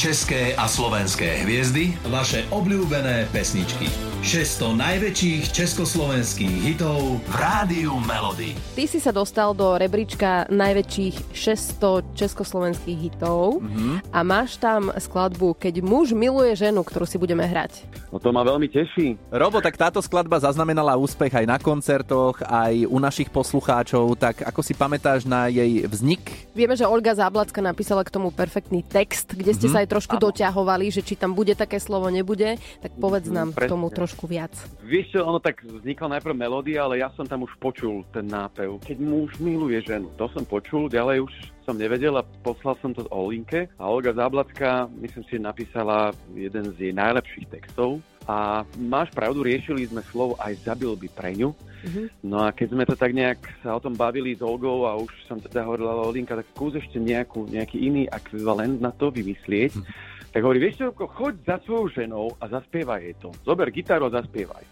[0.00, 3.84] české a slovenské hviezdy, vaše obľúbené pesničky.
[4.24, 8.56] 600 najväčších československých hitov v Rádiu Melody.
[8.76, 14.12] Ty si sa dostal do rebríčka najväčších 600 československých hitov mm-hmm.
[14.12, 17.84] a máš tam skladbu Keď muž miluje ženu, ktorú si budeme hrať.
[18.08, 19.20] No to ma veľmi teší.
[19.32, 24.60] Robo, tak táto skladba zaznamenala úspech aj na koncertoch, aj u našich poslucháčov, tak ako
[24.64, 26.48] si pamätáš na jej vznik?
[26.56, 29.76] Vieme, že Olga Záblacka napísala k tomu perfektný text, kde ste mm-hmm.
[29.76, 30.30] sa aj trošku ano.
[30.30, 33.66] doťahovali, že či tam bude také slovo, nebude, tak povedz nám Presne.
[33.66, 34.54] k tomu trošku viac.
[34.86, 38.78] Vieš čo, ono tak vznikla najprv melódia, ale ja som tam už počul ten nápev.
[38.86, 41.34] Keď muž miluje ženu, to som počul, ďalej už
[41.66, 46.90] som nevedel a poslal som to Olinke a Olga Záblacka, myslím si, napísala jeden z
[46.90, 47.98] jej najlepších textov
[48.30, 51.50] a máš pravdu, riešili sme slovo aj zabil by pre ňu.
[51.80, 52.06] Mm-hmm.
[52.28, 55.10] No a keď sme to tak nejak sa o tom bavili s Olgou a už
[55.24, 59.74] som teda hovorila Olinka, tak skús ešte nejakú, nejaký iný ekvivalent na to vymyslieť.
[59.76, 63.34] Mm-hmm tak hovorí, vieš čo, choď za svojou ženou a zaspievaj jej to.
[63.42, 64.62] Zober gitaru a zaspievaj.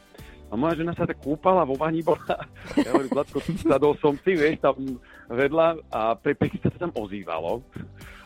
[0.48, 2.46] A moja žena sa tak kúpala, vo vani bola.
[2.78, 4.78] Ja hovorím, Zlatko, sadol som si, vieš, tam
[5.28, 7.60] vedľa a pri sa tam ozývalo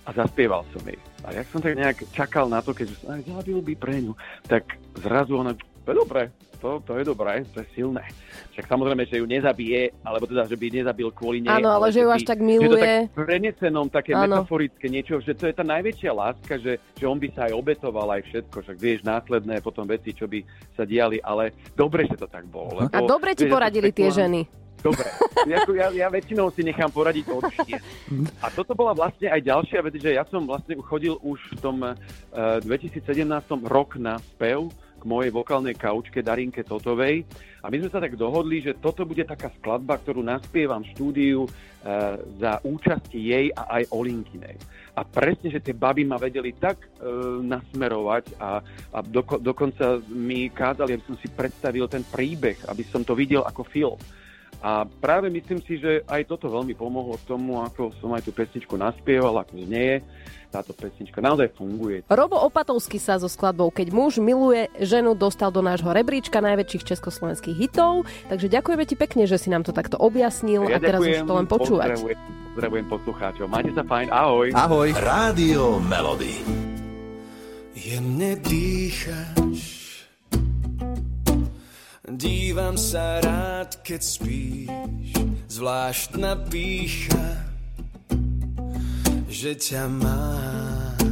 [0.05, 1.01] a zaspieval som jej.
[1.25, 4.12] A jak som tak nejak čakal na to, keď aj zabil by pre ňu,
[4.45, 4.69] tak
[5.01, 5.56] zrazu ona,
[5.91, 6.30] dobre,
[6.62, 8.06] to, to je dobré, to je silné.
[8.55, 11.58] Však samozrejme, že ju nezabije, alebo teda, že by nezabil kvôli nej.
[11.58, 12.70] Áno, ale, ale že ju až tak miluje.
[12.70, 14.47] Že to tak prenesenom, také ano.
[14.47, 18.06] metaforické niečo, že to je tá najväčšia láska, že, že on by sa aj obetoval
[18.14, 20.38] aj všetko, však vieš, následné potom veci, čo by
[20.78, 22.86] sa diali, ale dobre, že to tak bolo.
[22.86, 24.62] Lebo, A dobre ti poradili tie ženy.
[24.83, 25.06] Dobre,
[25.47, 27.47] ja, ja, ja väčšinou si nechám poradiť od
[28.42, 31.86] A toto bola vlastne aj ďalšia vec, že ja som vlastne chodil už v tom
[31.86, 31.94] uh,
[32.34, 33.22] eh, 2017
[33.62, 37.27] rok na spev k mojej vokálnej kaučke Darinke Totovej.
[37.62, 41.41] A my sme sa tak dohodli, že toto bude taká skladba, ktorú naspievam v štúdiu
[41.42, 41.50] e,
[42.39, 44.55] za účasti jej a aj Olinkinej.
[44.94, 46.89] A presne, že tie baby ma vedeli tak e,
[47.42, 48.62] nasmerovať a,
[48.94, 53.42] a doko, dokonca mi kázali, aby som si predstavil ten príbeh, aby som to videl
[53.42, 53.98] ako film.
[54.62, 58.31] A práve myslím si, že aj toto veľmi pomohlo k tomu, ako som aj tú
[58.31, 60.06] pesničku naspieval, ako znieje
[60.53, 62.05] táto pesnička naozaj funguje.
[62.12, 67.56] Robo Opatovský sa so skladbou Keď muž miluje ženu dostal do nášho rebríčka najväčších československých
[67.56, 71.25] hitov, takže ďakujeme ti pekne, že si nám to takto objasnil ja a teraz ďakujem,
[71.25, 71.89] už to len počúvať.
[71.97, 72.21] Pozdravujem,
[72.53, 73.47] pozdravujem poslucháčov.
[73.49, 74.47] Majte sa fajn, ahoj.
[74.53, 74.89] Ahoj.
[75.01, 76.37] Rádio Melody.
[77.72, 79.41] Jemne dýchaš
[82.22, 85.10] Dívam sa rád, keď spíš
[85.50, 87.43] Zvláštna pícha
[89.43, 91.03] že ťa mám.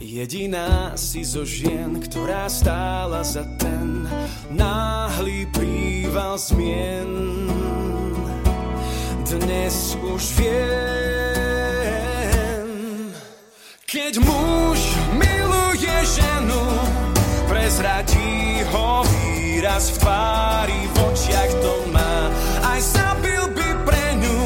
[0.00, 4.08] Jediná si zo žien, ktorá stála za ten
[4.48, 7.44] náhly príval zmien.
[9.28, 11.52] Dnes už viem,
[13.84, 14.80] keď muž
[15.12, 16.64] miluje ženu,
[17.48, 22.16] prezradí ho výraz v tvári, v očiach to má.
[22.64, 24.40] Aj zabil by pre ňu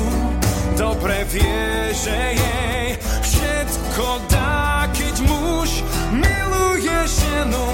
[0.79, 2.89] dobre vie, že jej
[3.23, 5.83] všetko dá, keď muž
[6.13, 7.67] miluje ženu.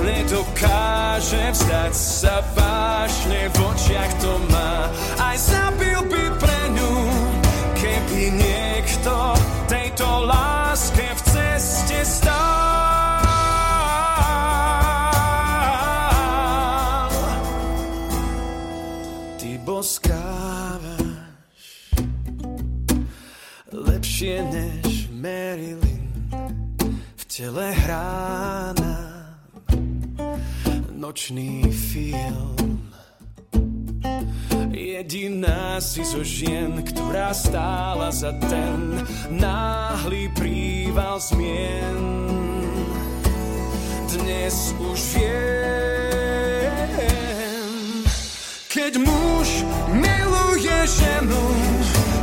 [0.00, 4.88] Nedokáže vzdať sa vážne v očiach to má.
[5.20, 5.59] Aj zabil
[19.50, 21.10] Ty boskávaš
[23.74, 26.06] lepšie než Marilyn
[26.94, 29.42] v tele hrá nám
[30.94, 32.78] nočný film.
[34.70, 39.02] Jediná si zo žien, ktorá stála za ten
[39.34, 41.98] náhly príval zmien.
[44.14, 45.89] Dnes už viem,
[48.80, 49.48] keď muž
[49.92, 51.44] miluje ženu,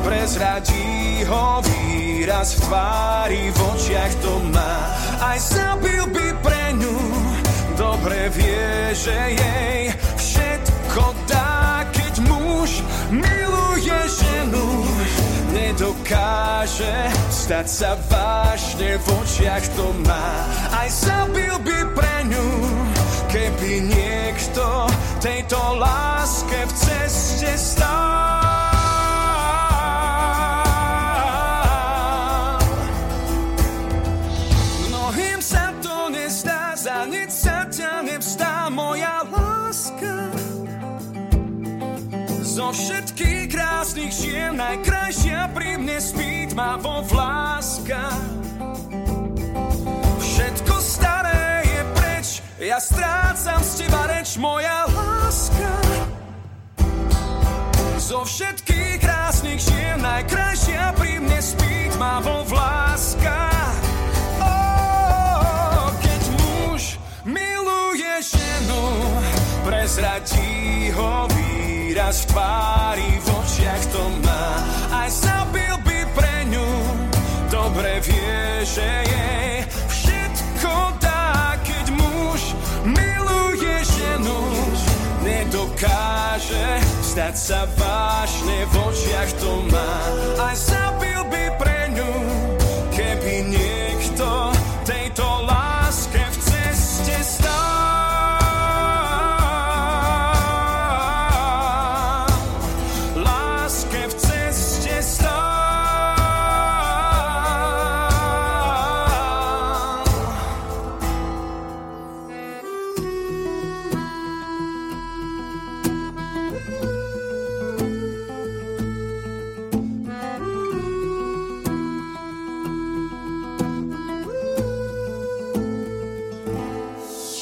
[0.01, 4.74] prezradí ho výraz v tvári, v očiach to má.
[5.21, 6.98] Aj zabil by pre ňu,
[7.77, 12.81] dobre vie, že jej všetko dá, keď muž
[13.13, 14.65] miluje ženu.
[15.53, 20.42] Nedokáže stať sa vážne, v očiach to má.
[20.74, 22.50] Aj zabil by pre ňu,
[23.38, 24.89] keby niekto
[25.22, 28.25] tejto láske v ceste stál.
[42.57, 46.50] Zo všetkých krásnych žien najkrajšia pri mne spí
[46.81, 48.10] vo vláska.
[52.68, 55.72] Ja strácam z teba reč, moja láska.
[57.96, 63.40] Zo všetkých krásnych žien najkrajšia pri mne spí má vo vláska.
[64.44, 68.84] Oh, keď muž miluje ženu,
[69.63, 74.48] prezradí ho výraz v tvári, v očiach to má.
[74.92, 76.70] Aj zabil by pre ňu,
[77.48, 79.06] dobre vie, že
[86.57, 89.92] Nedokáže stať sa vážne, v očiach to má.
[90.42, 91.06] Aj zabil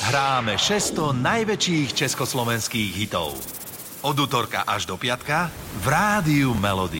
[0.05, 3.33] Hráme 600 najväčších československých hitov.
[4.05, 5.49] Od útorka až do piatka
[5.81, 6.93] v Rádiu Melody.